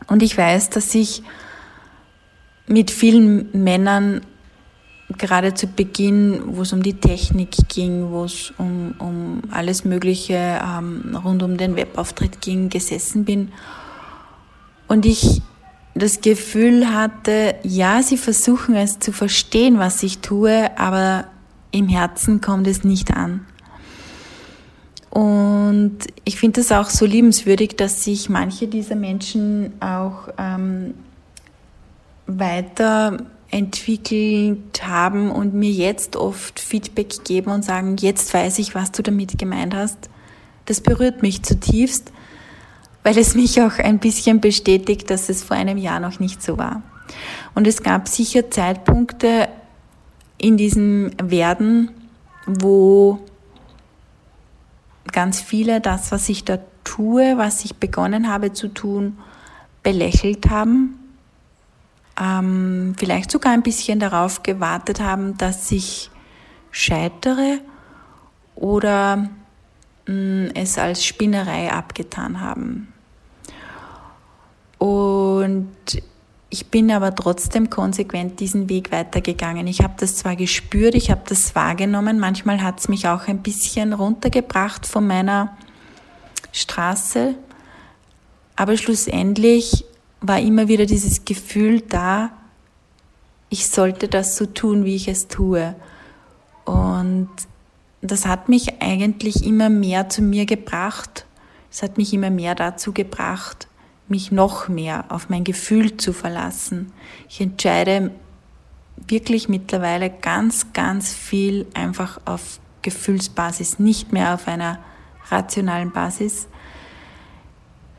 Und 0.06 0.22
ich 0.22 0.36
weiß, 0.36 0.70
dass 0.70 0.94
ich 0.94 1.22
mit 2.66 2.90
vielen 2.90 3.50
Männern 3.64 4.20
gerade 5.18 5.54
zu 5.54 5.66
Beginn, 5.66 6.42
wo 6.56 6.62
es 6.62 6.72
um 6.72 6.82
die 6.82 6.94
Technik 6.94 7.56
ging, 7.68 8.10
wo 8.10 8.24
es 8.24 8.52
um, 8.58 8.94
um 8.98 9.42
alles 9.50 9.84
Mögliche 9.84 10.60
ähm, 10.62 11.18
rund 11.24 11.42
um 11.42 11.56
den 11.56 11.76
Webauftritt 11.76 12.40
ging, 12.40 12.68
gesessen 12.68 13.24
bin. 13.24 13.52
Und 14.88 15.06
ich 15.06 15.42
das 15.94 16.20
Gefühl 16.20 16.92
hatte, 16.92 17.54
ja, 17.62 18.02
sie 18.02 18.16
versuchen 18.16 18.74
es 18.74 18.98
zu 18.98 19.12
verstehen, 19.12 19.78
was 19.78 20.02
ich 20.02 20.18
tue, 20.20 20.76
aber 20.78 21.26
im 21.70 21.88
Herzen 21.88 22.40
kommt 22.40 22.66
es 22.66 22.84
nicht 22.84 23.14
an. 23.14 23.46
Und 25.10 25.98
ich 26.24 26.38
finde 26.38 26.62
es 26.62 26.72
auch 26.72 26.88
so 26.88 27.04
liebenswürdig, 27.04 27.76
dass 27.76 28.02
sich 28.02 28.30
manche 28.30 28.66
dieser 28.66 28.94
Menschen 28.94 29.74
auch 29.80 30.28
ähm, 30.38 30.94
weiterentwickelt 32.26 34.86
haben 34.86 35.30
und 35.30 35.52
mir 35.52 35.70
jetzt 35.70 36.16
oft 36.16 36.58
Feedback 36.58 37.24
geben 37.24 37.50
und 37.50 37.62
sagen, 37.62 37.98
jetzt 37.98 38.32
weiß 38.32 38.58
ich, 38.58 38.74
was 38.74 38.90
du 38.92 39.02
damit 39.02 39.36
gemeint 39.36 39.74
hast. 39.74 40.08
Das 40.64 40.80
berührt 40.80 41.20
mich 41.20 41.42
zutiefst, 41.42 42.10
weil 43.02 43.18
es 43.18 43.34
mich 43.34 43.60
auch 43.60 43.78
ein 43.78 43.98
bisschen 43.98 44.40
bestätigt, 44.40 45.10
dass 45.10 45.28
es 45.28 45.42
vor 45.42 45.56
einem 45.56 45.78
Jahr 45.78 46.00
noch 46.00 46.20
nicht 46.20 46.42
so 46.42 46.58
war. 46.58 46.82
Und 47.54 47.66
es 47.66 47.82
gab 47.82 48.08
sicher 48.08 48.50
Zeitpunkte 48.50 49.48
in 50.38 50.56
diesem 50.56 51.10
Werden, 51.22 51.90
wo 52.46 53.20
ganz 55.10 55.40
viele 55.40 55.80
das, 55.80 56.12
was 56.12 56.28
ich 56.28 56.44
da 56.44 56.58
tue, 56.84 57.36
was 57.36 57.64
ich 57.64 57.76
begonnen 57.76 58.28
habe 58.28 58.52
zu 58.52 58.68
tun, 58.68 59.18
belächelt 59.82 60.48
haben, 60.50 60.98
ähm, 62.20 62.94
vielleicht 62.98 63.30
sogar 63.30 63.52
ein 63.52 63.62
bisschen 63.62 63.98
darauf 63.98 64.42
gewartet 64.42 65.00
haben, 65.00 65.36
dass 65.38 65.70
ich 65.72 66.10
scheitere 66.70 67.58
oder 68.54 69.28
es 70.06 70.78
als 70.78 71.04
Spinnerei 71.04 71.72
abgetan 71.72 72.40
haben. 72.40 72.92
Und 74.78 75.76
ich 76.50 76.66
bin 76.66 76.90
aber 76.90 77.14
trotzdem 77.14 77.70
konsequent 77.70 78.40
diesen 78.40 78.68
Weg 78.68 78.92
weitergegangen. 78.92 79.66
Ich 79.66 79.80
habe 79.80 79.94
das 79.96 80.16
zwar 80.16 80.36
gespürt, 80.36 80.94
ich 80.94 81.10
habe 81.10 81.22
das 81.26 81.54
wahrgenommen, 81.54 82.18
manchmal 82.18 82.62
hat 82.62 82.80
es 82.80 82.88
mich 82.88 83.08
auch 83.08 83.28
ein 83.28 83.42
bisschen 83.42 83.92
runtergebracht 83.92 84.84
von 84.86 85.06
meiner 85.06 85.56
Straße, 86.52 87.36
aber 88.56 88.76
schlussendlich 88.76 89.84
war 90.20 90.40
immer 90.40 90.68
wieder 90.68 90.84
dieses 90.84 91.24
Gefühl 91.24 91.80
da, 91.80 92.30
ich 93.48 93.68
sollte 93.68 94.08
das 94.08 94.36
so 94.36 94.46
tun, 94.46 94.84
wie 94.84 94.96
ich 94.96 95.08
es 95.08 95.28
tue. 95.28 95.74
Und 96.64 97.28
das 98.02 98.26
hat 98.26 98.48
mich 98.48 98.82
eigentlich 98.82 99.46
immer 99.46 99.70
mehr 99.70 100.08
zu 100.08 100.22
mir 100.22 100.44
gebracht. 100.44 101.24
Es 101.70 101.82
hat 101.82 101.96
mich 101.96 102.12
immer 102.12 102.30
mehr 102.30 102.54
dazu 102.54 102.92
gebracht, 102.92 103.68
mich 104.08 104.32
noch 104.32 104.68
mehr 104.68 105.06
auf 105.08 105.30
mein 105.30 105.44
Gefühl 105.44 105.96
zu 105.96 106.12
verlassen. 106.12 106.92
Ich 107.28 107.40
entscheide 107.40 108.10
wirklich 109.08 109.48
mittlerweile 109.48 110.10
ganz, 110.10 110.72
ganz 110.72 111.14
viel 111.14 111.66
einfach 111.74 112.20
auf 112.24 112.60
Gefühlsbasis, 112.82 113.78
nicht 113.78 114.12
mehr 114.12 114.34
auf 114.34 114.48
einer 114.48 114.80
rationalen 115.30 115.92
Basis. 115.92 116.48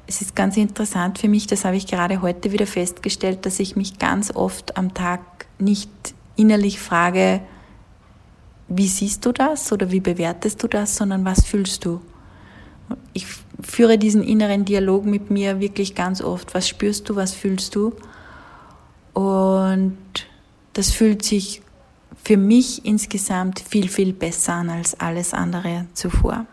Es 0.06 0.22
ist 0.22 0.36
ganz 0.36 0.58
interessant 0.58 1.18
für 1.18 1.30
mich, 1.30 1.48
das 1.48 1.64
habe 1.64 1.78
ich 1.78 1.88
gerade 1.88 2.22
heute 2.22 2.52
wieder 2.52 2.68
festgestellt, 2.68 3.46
dass 3.46 3.60
ich 3.60 3.78
mich 3.78 4.00
ganz 4.00 4.36
oft 4.36 4.76
am 4.76 4.94
Tag 4.94 5.22
nicht 5.60 5.90
innerlich 6.36 6.80
frage, 6.80 7.42
wie 8.78 8.88
siehst 8.88 9.26
du 9.26 9.32
das 9.32 9.72
oder 9.72 9.92
wie 9.92 10.00
bewertest 10.00 10.62
du 10.64 10.68
das, 10.68 10.96
sondern 10.96 11.26
was 11.26 11.46
fühlst 11.46 11.86
du? 11.86 12.02
Ich 13.14 13.26
führe 13.62 13.98
diesen 13.98 14.24
inneren 14.24 14.66
Dialog 14.66 15.06
mit 15.06 15.32
mir 15.32 15.60
wirklich 15.60 15.96
ganz 15.96 16.22
oft. 16.22 16.54
Was 16.54 16.68
spürst 16.68 17.10
du, 17.10 17.16
was 17.16 17.34
fühlst 17.34 17.76
du? 17.76 17.94
Und 19.14 19.98
das 20.74 20.92
fühlt 20.92 21.24
sich 21.24 21.62
für 22.24 22.38
mich 22.38 22.86
insgesamt 22.86 23.60
viel, 23.60 23.90
viel 23.90 24.14
besser 24.14 24.54
an 24.54 24.70
als 24.70 25.00
alles 25.00 25.34
andere 25.34 25.88
zuvor. 25.94 26.46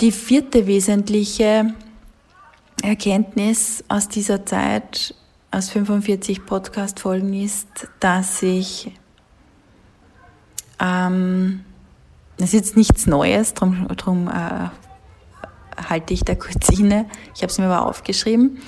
Die 0.00 0.10
vierte 0.12 0.66
wesentliche 0.66 1.72
Erkenntnis 2.82 3.84
aus 3.88 4.08
dieser 4.08 4.44
Zeit, 4.44 5.14
aus 5.54 5.70
45 5.70 6.44
Podcast-Folgen 6.44 7.32
ist, 7.32 7.88
dass 8.00 8.42
ich 8.42 8.92
ähm, 10.80 11.60
das 12.36 12.48
ist 12.48 12.54
jetzt 12.54 12.76
nichts 12.76 13.06
Neues, 13.06 13.54
darum 13.54 13.86
drum, 13.96 14.28
äh, 14.28 14.68
halte 15.88 16.12
ich 16.12 16.24
da 16.24 16.34
kurz 16.34 16.68
inne. 16.70 17.06
Ich 17.34 17.42
habe 17.42 17.52
es 17.52 17.58
mir 17.58 17.66
aber 17.66 17.86
aufgeschrieben. 17.86 18.58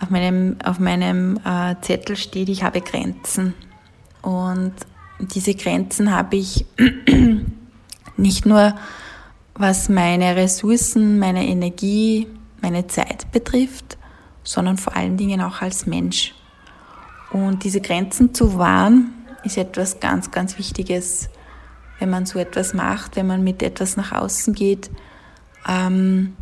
Auf 0.00 0.10
meinem, 0.10 0.56
auf 0.64 0.78
meinem 0.78 1.40
äh, 1.44 1.74
Zettel 1.80 2.16
steht, 2.16 2.48
ich 2.48 2.62
habe 2.62 2.80
Grenzen. 2.82 3.54
Und 4.22 4.74
diese 5.18 5.54
Grenzen 5.54 6.14
habe 6.14 6.36
ich 6.36 6.66
nicht 8.16 8.46
nur, 8.46 8.76
was 9.54 9.88
meine 9.88 10.36
Ressourcen, 10.36 11.18
meine 11.18 11.46
Energie, 11.46 12.28
meine 12.60 12.86
Zeit 12.86 13.32
betrifft, 13.32 13.96
sondern 14.46 14.78
vor 14.78 14.96
allen 14.96 15.18
Dingen 15.18 15.42
auch 15.42 15.60
als 15.60 15.84
Mensch. 15.84 16.34
Und 17.30 17.64
diese 17.64 17.82
Grenzen 17.82 18.32
zu 18.32 18.56
wahren, 18.56 19.12
ist 19.44 19.58
etwas 19.58 20.00
ganz, 20.00 20.30
ganz 20.30 20.56
Wichtiges 20.58 21.28
wenn 21.98 22.10
man 22.10 22.26
so 22.26 22.38
etwas 22.38 22.74
macht, 22.74 23.16
wenn 23.16 23.26
man 23.26 23.42
mit 23.42 23.62
etwas 23.62 23.96
nach 23.96 24.12
außen 24.12 24.54
geht. 24.54 24.90
Ähm, 25.68 26.36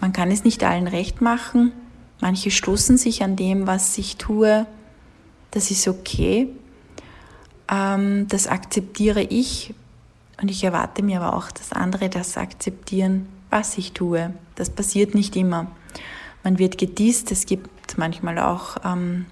man 0.00 0.12
kann 0.12 0.30
es 0.30 0.44
nicht 0.44 0.62
allen 0.64 0.88
recht 0.88 1.20
machen. 1.20 1.72
Manche 2.20 2.50
stoßen 2.50 2.98
sich 2.98 3.22
an 3.22 3.36
dem, 3.36 3.66
was 3.66 3.96
ich 3.98 4.16
tue. 4.16 4.66
Das 5.50 5.70
ist 5.70 5.88
okay. 5.88 6.48
Ähm, 7.70 8.26
das 8.28 8.46
akzeptiere 8.46 9.22
ich 9.22 9.74
und 10.40 10.50
ich 10.50 10.64
erwarte 10.64 11.02
mir 11.02 11.20
aber 11.20 11.36
auch, 11.36 11.50
dass 11.50 11.72
andere 11.72 12.08
das 12.08 12.36
akzeptieren, 12.36 13.28
was 13.50 13.78
ich 13.78 13.92
tue. 13.92 14.32
Das 14.54 14.70
passiert 14.70 15.14
nicht 15.14 15.36
immer. 15.36 15.70
Man 16.42 16.58
wird 16.58 16.78
gedisst, 16.78 17.30
es 17.30 17.46
gibt 17.46 17.98
manchmal 17.98 18.38
auch 18.38 18.76
ähm, 18.84 19.26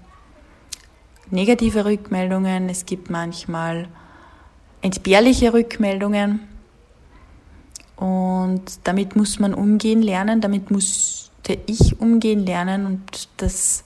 negative 1.29 1.85
Rückmeldungen, 1.85 2.69
es 2.69 2.85
gibt 2.85 3.09
manchmal 3.09 3.87
entbehrliche 4.81 5.53
Rückmeldungen. 5.53 6.41
Und 7.95 8.63
damit 8.85 9.15
muss 9.15 9.39
man 9.39 9.53
umgehen 9.53 10.01
lernen, 10.01 10.41
damit 10.41 10.71
musste 10.71 11.57
ich 11.67 11.99
umgehen 11.99 12.45
lernen 12.45 12.85
und 12.85 13.29
das 13.37 13.83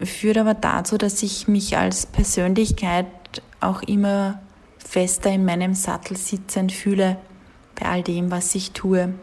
führt 0.00 0.38
aber 0.38 0.54
dazu, 0.54 0.96
dass 0.96 1.22
ich 1.22 1.46
mich 1.46 1.76
als 1.76 2.06
Persönlichkeit 2.06 3.06
auch 3.60 3.82
immer 3.82 4.40
fester 4.78 5.30
in 5.30 5.44
meinem 5.44 5.74
Sattel 5.74 6.16
sitzen 6.16 6.70
fühle 6.70 7.18
bei 7.78 7.86
all 7.86 8.02
dem, 8.02 8.30
was 8.30 8.54
ich 8.54 8.72
tue. 8.72 9.14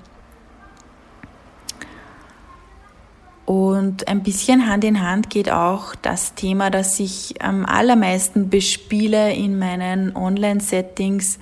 Und 3.47 4.09
ein 4.09 4.23
bisschen 4.23 4.67
Hand 4.67 4.83
in 4.83 5.01
Hand 5.01 5.29
geht 5.29 5.49
auch 5.49 5.95
das 5.95 6.35
Thema, 6.35 6.69
das 6.69 6.99
ich 6.99 7.41
am 7.41 7.65
allermeisten 7.65 8.49
bespiele 8.49 9.33
in 9.33 9.57
meinen 9.57 10.13
Online-Settings, 10.17 11.39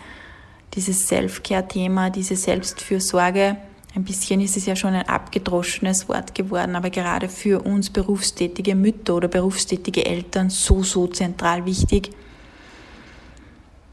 dieses 0.76 1.08
Self-Care-Thema, 1.08 2.12
diese 2.12 2.36
Selbstfürsorge. 2.36 3.58
Ein 3.96 4.04
bisschen 4.04 4.40
ist 4.40 4.56
es 4.56 4.68
ja 4.68 4.76
schon 4.76 4.94
ein 4.94 5.10
abgedroschenes 5.10 6.08
Wort 6.08 6.36
geworden, 6.36 6.76
aber 6.76 6.92
gerade 6.92 7.28
für 7.28 7.66
uns 7.66 7.90
berufstätige 7.90 8.76
Mütter 8.76 9.16
oder 9.16 9.28
berufstätige 9.28 10.06
Eltern 10.06 10.52
so, 10.52 10.84
so 10.84 11.08
zentral 11.08 11.66
wichtig. 11.66 12.12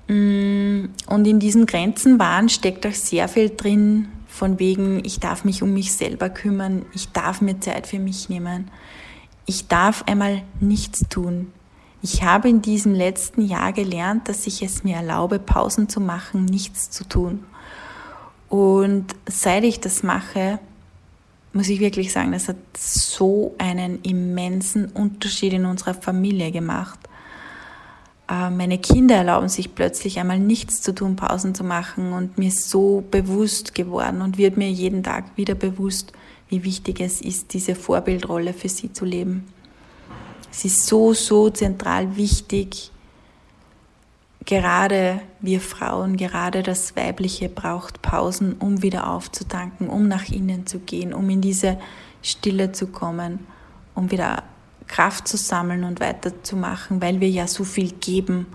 Mm, 0.09 0.85
und 1.07 1.27
in 1.27 1.41
diesen 1.41 1.65
Grenzen 1.65 2.19
waren 2.19 2.51
steckt 2.51 2.87
auch 2.87 2.93
sehr 2.93 3.27
viel 3.29 3.49
drin, 3.57 4.09
von 4.43 4.59
wegen, 4.59 5.05
ich 5.05 5.21
darf 5.21 5.45
mich 5.45 5.63
um 5.63 5.73
mich 5.73 5.93
selber 5.93 6.29
kümmern, 6.29 6.85
ich 6.95 7.13
darf 7.13 7.41
mir 7.43 7.61
Zeit 7.61 7.87
für 7.87 8.01
mich 8.01 8.29
nehmen, 8.29 8.73
ich 9.47 9.69
darf 9.69 10.03
einmal 10.09 10.43
nichts 10.59 11.05
tun. 11.09 11.53
Ich 12.03 12.25
habe 12.25 12.49
in 12.49 12.61
diesem 12.61 12.93
letzten 12.93 13.43
Jahr 13.43 13.73
gelernt, 13.73 14.29
dass 14.29 14.49
ich 14.49 14.61
es 14.65 14.83
mir 14.83 14.97
erlaube, 14.97 15.39
Pausen 15.39 15.89
zu 15.89 16.01
machen, 16.01 16.45
nichts 16.45 16.91
zu 16.91 17.05
tun. 17.05 17.45
Und 18.49 19.15
seit 19.31 19.63
ich 19.63 19.79
das 19.79 20.03
mache, 20.03 20.59
muss 21.53 21.69
ich 21.69 21.79
wirklich 21.79 22.13
sagen, 22.13 22.33
das 22.33 22.49
hat 22.49 22.57
so 22.77 23.55
einen 23.59 24.03
immensen 24.03 24.87
Unterschied 24.87 25.53
in 25.53 25.67
unserer 25.67 25.95
Familie 25.95 26.51
gemacht. 26.51 26.99
Äh, 28.33 28.49
meine 28.49 28.79
Kinder 28.79 29.17
erlauben 29.17 29.51
sich 29.51 29.75
plötzlich 29.75 30.19
einmal 30.19 30.39
nichts 30.39 30.81
zu 30.81 30.95
tun, 30.95 31.17
Pausen 31.17 31.55
zu 31.55 31.65
machen 31.65 32.13
und 32.15 32.39
mir 32.39 32.49
ist 32.49 32.71
so 32.71 33.05
bewusst 33.11 33.75
geworden 33.75 34.23
und 34.23 34.39
wird 34.39 34.57
mir 34.57 34.71
jeden 34.71 35.03
Tag 35.03 35.37
wieder 35.37 35.55
bewusst, 35.55 36.13
wie 36.49 36.65
wichtig 36.65 37.01
es 37.01 37.21
ist, 37.21 37.53
diese 37.53 37.75
Vorbildrolle 37.75 38.55
für 38.55 38.71
sie 38.71 38.93
zu 38.93 39.05
leben. 39.05 39.47
Es 40.51 40.65
ist 40.65 40.87
so, 40.87 41.13
so 41.13 41.51
zentral 41.51 42.17
wichtig, 42.17 42.91
gerade 44.45 45.21
wir 45.41 45.61
Frauen, 45.61 46.17
gerade 46.17 46.63
das 46.63 46.97
Weibliche 46.97 47.49
braucht 47.51 48.01
Pausen, 48.01 48.55
um 48.55 48.83
wieder 48.83 49.11
aufzutanken, 49.11 49.89
um 49.89 50.09
nach 50.09 50.29
innen 50.29 50.67
zu 50.67 50.79
gehen, 50.79 51.13
um 51.13 51.29
in 51.29 51.43
diese 51.43 51.79
Stille 52.23 52.73
zu 52.73 52.87
kommen, 52.87 53.41
um 53.95 54.11
wieder 54.11 54.43
Kraft 54.87 55.29
zu 55.29 55.37
sammeln 55.37 55.85
und 55.85 56.01
weiterzumachen, 56.01 57.01
weil 57.01 57.21
wir 57.21 57.31
ja 57.31 57.47
so 57.47 57.65
viel 57.65 57.93
geben. 57.93 58.47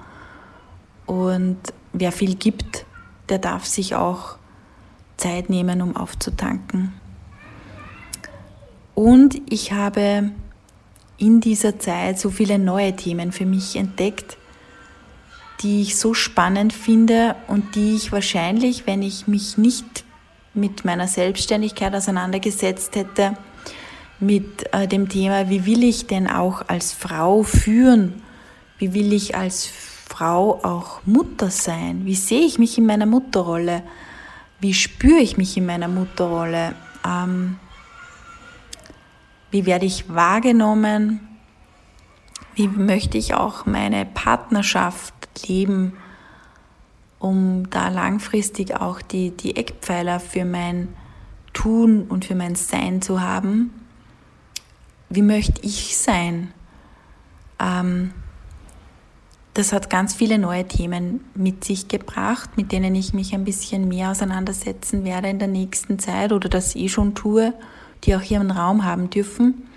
Und 1.06 1.58
wer 1.94 2.12
viel 2.12 2.36
gibt, 2.36 2.86
der 3.30 3.40
darf 3.40 3.66
sich 3.66 3.96
auch 3.96 4.38
Zeit 5.18 5.50
nehmen, 5.50 5.82
um 5.82 5.96
aufzutanken. 5.96 6.94
Und 8.94 9.42
ich 9.52 9.72
habe 9.72 10.32
in 11.18 11.42
dieser 11.42 11.80
Zeit 11.80 12.20
so 12.20 12.30
viele 12.30 12.60
neue 12.60 12.96
Themen 12.96 13.32
für 13.32 13.46
mich 13.46 13.76
entdeckt, 13.76 14.38
die 15.62 15.82
ich 15.82 15.98
so 15.98 16.13
spannend 16.13 16.74
finde 16.74 17.36
und 17.48 17.76
die 17.76 17.96
ich 17.96 18.12
wahrscheinlich, 18.12 18.86
wenn 18.86 19.02
ich 19.02 19.28
mich 19.28 19.58
nicht 19.58 20.04
mit 20.54 20.86
meiner 20.86 21.08
Selbstständigkeit 21.08 21.96
auseinandergesetzt 21.96 22.96
hätte, 22.96 23.38
mit 24.19 24.73
äh, 24.73 24.88
dem 24.88 25.10
Thema, 25.10 25.49
wie 25.49 25.65
will 25.65 25.84
ich 25.84 26.08
denn 26.08 26.27
auch 26.27 26.67
als 26.67 26.93
Frau 26.93 27.43
führen? 27.43 28.21
Wie 28.77 28.93
will 28.93 29.13
ich 29.13 29.36
als 29.36 29.65
Frau 29.65 30.63
auch 30.63 31.01
Mutter 31.06 31.49
sein? 31.51 32.06
Wie 32.06 32.15
sehe 32.15 32.45
ich 32.45 32.58
mich 32.58 32.77
in 32.77 32.86
meiner 32.86 33.06
Mutterrolle? 33.06 33.84
Wie 34.60 34.73
spüre 34.73 35.19
ich 35.19 35.38
mich 35.38 35.58
in 35.58 35.65
meiner 35.65 35.88
Mutterrolle? 35.88 36.73
Ähm, 37.06 37.58
wie 39.51 39.65
werde 39.65 39.86
ich 39.86 40.10
wahrgenommen? 40.10 41.21
Wie 42.56 42.67
möchte 42.67 43.17
ich 43.17 43.36
auch 43.36 43.65
meine 43.65 44.06
Partnerschaft 44.06 45.13
leben, 45.47 45.93
um 47.19 47.69
da 47.69 47.89
langfristig 47.89 48.75
auch 48.75 49.01
die, 49.01 49.32
die 49.32 49.56
Eckpfeiler 49.56 50.19
für 50.19 50.43
mein 50.43 50.88
Tun 51.53 52.03
und 52.03 52.25
für 52.25 52.36
mein 52.36 52.56
Sein 52.56 53.01
zu 53.01 53.21
haben? 53.21 53.87
Wie 55.10 55.22
möchte 55.22 55.62
ich 55.63 55.98
sein? 55.98 56.54
Ähm, 57.60 58.12
das 59.54 59.74
hat 59.74 59.89
ganz 59.89 60.13
viele 60.13 60.38
neue 60.38 60.67
Themen 60.67 61.22
mit 61.34 61.63
sich 61.63 61.88
gebracht, 61.88 62.58
mit 62.58 62.72
denen 62.72 62.93
ich 62.93 63.13
mich 63.13 63.34
ein 63.34 63.43
bisschen 63.43 63.88
mehr 63.88 64.12
auseinandersetzen 64.12 65.04
werde 65.04 65.30
in 65.30 65.39
der 65.39 65.48
nächsten 65.48 65.98
Zeit 65.98 66.32
oder 66.32 66.48
das 66.48 66.76
eh 66.76 66.89
schon 66.89 67.15
tue, 67.15 67.54
die 68.04 68.15
auch 68.15 68.22
hier 68.22 68.39
einen 68.39 68.52
Raum 68.52 68.84
haben 68.84 69.10
dürfen, 69.10 69.67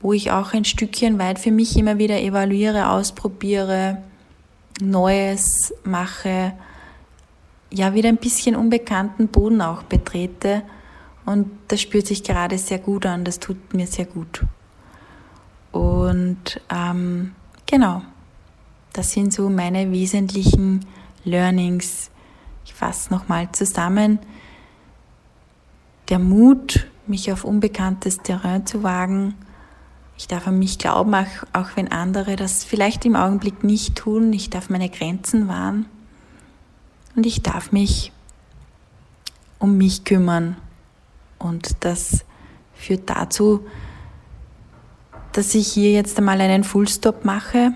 wo 0.00 0.12
ich 0.12 0.32
auch 0.32 0.52
ein 0.52 0.64
Stückchen 0.64 1.18
weit 1.20 1.38
für 1.38 1.52
mich 1.52 1.76
immer 1.76 1.98
wieder 1.98 2.20
evaluiere, 2.20 2.90
ausprobiere, 2.90 3.98
Neues 4.80 5.72
mache, 5.84 6.52
ja 7.70 7.94
wieder 7.94 8.08
ein 8.08 8.16
bisschen 8.16 8.56
unbekannten 8.56 9.28
Boden 9.28 9.60
auch 9.60 9.84
betrete 9.84 10.62
und 11.26 11.50
das 11.68 11.80
spürt 11.80 12.06
sich 12.06 12.22
gerade 12.22 12.58
sehr 12.58 12.78
gut 12.78 13.06
an, 13.06 13.24
das 13.24 13.40
tut 13.40 13.72
mir 13.72 13.86
sehr 13.86 14.04
gut. 14.04 14.44
Und 15.72 16.60
ähm, 16.70 17.32
genau, 17.66 18.02
das 18.92 19.12
sind 19.12 19.32
so 19.32 19.48
meine 19.48 19.90
wesentlichen 19.90 20.84
Learnings. 21.24 22.10
Ich 22.64 22.74
fasse 22.74 23.12
nochmal 23.12 23.50
zusammen. 23.52 24.18
Der 26.10 26.18
Mut, 26.18 26.86
mich 27.06 27.32
auf 27.32 27.44
unbekanntes 27.44 28.18
Terrain 28.18 28.66
zu 28.66 28.82
wagen. 28.82 29.34
Ich 30.16 30.28
darf 30.28 30.46
an 30.46 30.58
mich 30.58 30.78
glauben, 30.78 31.14
auch, 31.14 31.26
auch 31.52 31.70
wenn 31.74 31.90
andere 31.90 32.36
das 32.36 32.62
vielleicht 32.62 33.04
im 33.04 33.16
Augenblick 33.16 33.64
nicht 33.64 33.96
tun. 33.96 34.32
Ich 34.32 34.50
darf 34.50 34.70
meine 34.70 34.90
Grenzen 34.90 35.48
wahren. 35.48 35.86
Und 37.16 37.26
ich 37.26 37.42
darf 37.42 37.72
mich 37.72 38.12
um 39.58 39.76
mich 39.78 40.04
kümmern 40.04 40.56
und 41.44 41.76
das 41.80 42.24
führt 42.74 43.08
dazu, 43.10 43.64
dass 45.32 45.54
ich 45.54 45.68
hier 45.68 45.92
jetzt 45.92 46.18
einmal 46.18 46.40
einen 46.40 46.64
Fullstop 46.64 47.24
mache, 47.24 47.72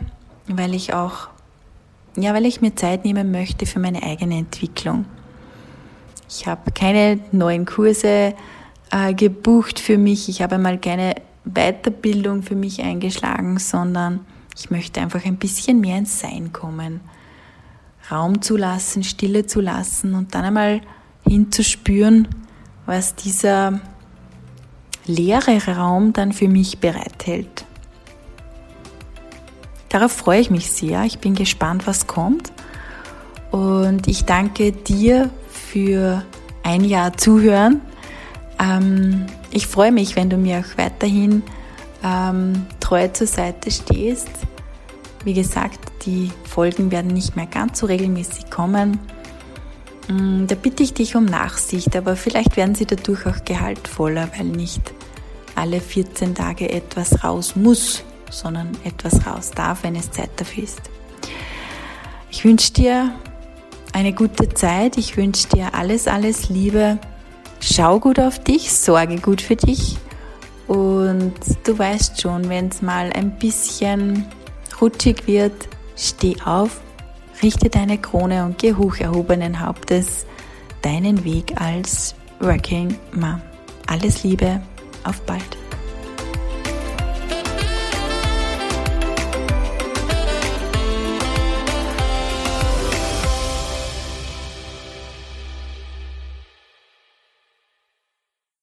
weil 0.46 0.74
ich 0.74 0.94
auch, 0.94 1.28
ja, 2.16 2.32
weil 2.34 2.46
ich 2.46 2.60
mir 2.60 2.74
Zeit 2.74 3.04
nehmen 3.04 3.30
möchte 3.30 3.66
für 3.66 3.78
meine 3.78 4.02
eigene 4.02 4.38
Entwicklung. 4.38 5.04
Ich 6.28 6.46
habe 6.46 6.70
keine 6.72 7.20
neuen 7.32 7.66
Kurse 7.66 8.34
äh, 8.90 9.14
gebucht 9.14 9.78
für 9.78 9.98
mich. 9.98 10.28
Ich 10.28 10.40
habe 10.42 10.54
einmal 10.54 10.78
keine 10.78 11.16
Weiterbildung 11.44 12.42
für 12.42 12.54
mich 12.54 12.82
eingeschlagen, 12.82 13.58
sondern 13.58 14.20
ich 14.56 14.70
möchte 14.70 15.00
einfach 15.00 15.24
ein 15.24 15.36
bisschen 15.36 15.80
mehr 15.80 15.98
ins 15.98 16.20
Sein 16.20 16.52
kommen. 16.52 17.00
Raum 18.10 18.40
zu 18.40 18.56
lassen, 18.56 19.04
Stille 19.04 19.46
zu 19.46 19.60
lassen 19.60 20.14
und 20.14 20.34
dann 20.34 20.44
einmal 20.44 20.80
hinzuspüren, 21.26 22.28
was 22.88 23.14
dieser 23.14 23.80
leere 25.04 25.76
Raum 25.76 26.14
dann 26.14 26.32
für 26.32 26.48
mich 26.48 26.78
bereithält. 26.78 27.66
Darauf 29.90 30.10
freue 30.10 30.40
ich 30.40 30.50
mich 30.50 30.70
sehr. 30.70 31.04
Ich 31.04 31.18
bin 31.18 31.34
gespannt, 31.34 31.86
was 31.86 32.06
kommt. 32.06 32.50
Und 33.50 34.08
ich 34.08 34.24
danke 34.24 34.72
dir 34.72 35.28
für 35.50 36.24
ein 36.62 36.82
Jahr 36.82 37.14
Zuhören. 37.14 37.82
Ähm, 38.58 39.26
ich 39.50 39.66
freue 39.66 39.92
mich, 39.92 40.16
wenn 40.16 40.30
du 40.30 40.38
mir 40.38 40.60
auch 40.60 40.78
weiterhin 40.78 41.42
ähm, 42.02 42.64
treu 42.80 43.08
zur 43.08 43.26
Seite 43.26 43.70
stehst. 43.70 44.30
Wie 45.24 45.34
gesagt, 45.34 45.78
die 46.06 46.32
Folgen 46.44 46.90
werden 46.90 47.12
nicht 47.12 47.36
mehr 47.36 47.46
ganz 47.46 47.80
so 47.80 47.86
regelmäßig 47.86 48.50
kommen. 48.50 48.98
Mm, 50.08 50.46
da 50.46 50.54
bitte 50.54 50.82
ich 50.82 50.94
dich 50.94 51.16
um 51.16 51.24
Nachsicht, 51.24 51.94
aber 51.96 52.16
vielleicht 52.16 52.56
werden 52.56 52.74
sie 52.74 52.86
dadurch 52.86 53.26
auch 53.26 53.44
gehaltvoller, 53.44 54.28
weil 54.36 54.46
nicht 54.46 54.92
alle 55.54 55.80
14 55.80 56.34
Tage 56.34 56.70
etwas 56.70 57.24
raus 57.24 57.56
muss, 57.56 58.02
sondern 58.30 58.70
etwas 58.84 59.26
raus 59.26 59.50
darf, 59.50 59.82
wenn 59.82 59.96
es 59.96 60.10
Zeit 60.10 60.30
dafür 60.36 60.64
ist. 60.64 60.80
Ich 62.30 62.44
wünsche 62.44 62.72
dir 62.72 63.12
eine 63.92 64.12
gute 64.12 64.48
Zeit, 64.50 64.96
ich 64.96 65.16
wünsche 65.16 65.48
dir 65.48 65.74
alles, 65.74 66.06
alles 66.06 66.48
Liebe. 66.48 66.98
Schau 67.60 67.98
gut 67.98 68.20
auf 68.20 68.38
dich, 68.38 68.72
sorge 68.72 69.16
gut 69.16 69.40
für 69.40 69.56
dich. 69.56 69.96
Und 70.68 71.32
du 71.64 71.78
weißt 71.78 72.20
schon, 72.20 72.48
wenn 72.48 72.68
es 72.68 72.82
mal 72.82 73.10
ein 73.12 73.38
bisschen 73.38 74.26
rutschig 74.80 75.26
wird, 75.26 75.68
steh 75.96 76.36
auf, 76.44 76.80
richte 77.42 77.68
deine 77.68 77.98
Krone 77.98 78.44
und 78.44 78.58
geh 78.58 78.74
hoch 78.74 78.96
erhobenen 78.96 79.60
Hauptes 79.60 80.26
deinen 80.82 81.24
Weg 81.24 81.60
als 81.60 82.14
Working 82.40 82.96
Mom. 83.12 83.40
Alles 83.86 84.22
Liebe, 84.22 84.60
auf 85.04 85.20
bald. 85.22 85.67